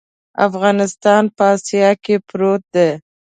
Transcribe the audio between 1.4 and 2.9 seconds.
اسیا کې پروت دی.